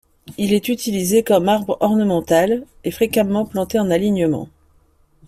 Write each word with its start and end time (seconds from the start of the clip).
Il 0.39 0.51
est 0.55 0.67
utilisé 0.67 1.21
comme 1.21 1.47
arbre 1.47 1.77
ornemental, 1.79 2.65
et 2.83 2.89
fréquement 2.89 3.45
planté 3.45 3.77
en 3.77 3.91
alignement. 3.91 4.49